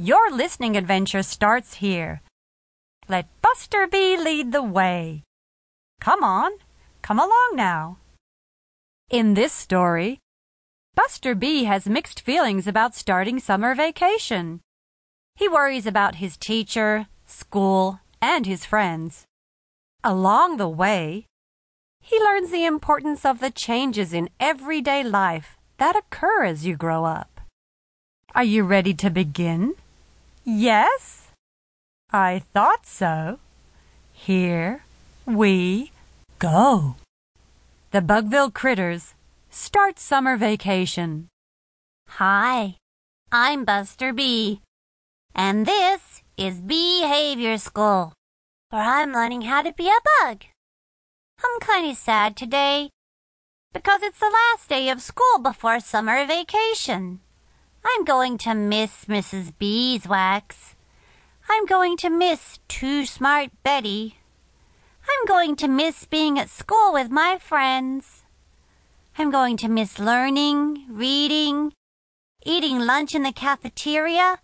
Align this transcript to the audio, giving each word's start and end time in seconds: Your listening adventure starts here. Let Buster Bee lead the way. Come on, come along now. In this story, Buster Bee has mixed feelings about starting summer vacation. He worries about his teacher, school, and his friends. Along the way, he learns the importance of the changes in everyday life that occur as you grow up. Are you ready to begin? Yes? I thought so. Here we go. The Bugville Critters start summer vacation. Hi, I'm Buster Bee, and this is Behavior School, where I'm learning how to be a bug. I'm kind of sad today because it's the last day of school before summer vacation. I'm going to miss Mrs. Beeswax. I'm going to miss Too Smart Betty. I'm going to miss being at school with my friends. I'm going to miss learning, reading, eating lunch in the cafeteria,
Your 0.00 0.30
listening 0.30 0.76
adventure 0.76 1.24
starts 1.24 1.82
here. 1.82 2.22
Let 3.08 3.26
Buster 3.42 3.88
Bee 3.88 4.16
lead 4.16 4.52
the 4.52 4.62
way. 4.62 5.24
Come 6.00 6.22
on, 6.22 6.52
come 7.02 7.18
along 7.18 7.54
now. 7.54 7.98
In 9.10 9.34
this 9.34 9.52
story, 9.52 10.20
Buster 10.94 11.34
Bee 11.34 11.64
has 11.64 11.88
mixed 11.88 12.20
feelings 12.20 12.68
about 12.68 12.94
starting 12.94 13.40
summer 13.40 13.74
vacation. 13.74 14.60
He 15.34 15.48
worries 15.48 15.84
about 15.84 16.22
his 16.22 16.36
teacher, 16.36 17.08
school, 17.26 17.98
and 18.22 18.46
his 18.46 18.64
friends. 18.64 19.24
Along 20.04 20.58
the 20.58 20.68
way, 20.68 21.26
he 22.00 22.20
learns 22.20 22.52
the 22.52 22.66
importance 22.66 23.24
of 23.24 23.40
the 23.40 23.50
changes 23.50 24.12
in 24.12 24.30
everyday 24.38 25.02
life 25.02 25.58
that 25.78 25.96
occur 25.96 26.44
as 26.44 26.64
you 26.64 26.76
grow 26.76 27.04
up. 27.04 27.40
Are 28.32 28.44
you 28.44 28.62
ready 28.62 28.94
to 28.94 29.10
begin? 29.10 29.74
Yes? 30.50 31.28
I 32.10 32.38
thought 32.54 32.86
so. 32.86 33.38
Here 34.14 34.82
we 35.26 35.92
go. 36.38 36.96
The 37.90 38.00
Bugville 38.00 38.54
Critters 38.54 39.12
start 39.50 39.98
summer 39.98 40.38
vacation. 40.38 41.28
Hi, 42.16 42.76
I'm 43.30 43.66
Buster 43.66 44.14
Bee, 44.14 44.62
and 45.34 45.66
this 45.66 46.22
is 46.38 46.62
Behavior 46.62 47.58
School, 47.58 48.14
where 48.70 48.88
I'm 48.88 49.12
learning 49.12 49.42
how 49.42 49.60
to 49.60 49.74
be 49.74 49.88
a 49.88 50.00
bug. 50.24 50.44
I'm 51.44 51.60
kind 51.60 51.90
of 51.90 51.98
sad 51.98 52.38
today 52.38 52.88
because 53.74 54.00
it's 54.02 54.20
the 54.20 54.32
last 54.32 54.70
day 54.70 54.88
of 54.88 55.02
school 55.02 55.40
before 55.42 55.78
summer 55.78 56.24
vacation. 56.24 57.20
I'm 57.84 58.04
going 58.04 58.38
to 58.38 58.54
miss 58.54 59.06
Mrs. 59.06 59.52
Beeswax. 59.58 60.74
I'm 61.48 61.64
going 61.66 61.96
to 61.98 62.10
miss 62.10 62.58
Too 62.68 63.06
Smart 63.06 63.50
Betty. 63.62 64.18
I'm 65.08 65.26
going 65.26 65.56
to 65.56 65.68
miss 65.68 66.04
being 66.04 66.38
at 66.38 66.50
school 66.50 66.92
with 66.92 67.10
my 67.10 67.38
friends. 67.40 68.24
I'm 69.16 69.30
going 69.30 69.56
to 69.58 69.68
miss 69.68 69.98
learning, 69.98 70.84
reading, 70.90 71.72
eating 72.44 72.78
lunch 72.80 73.14
in 73.14 73.22
the 73.22 73.32
cafeteria, 73.32 74.36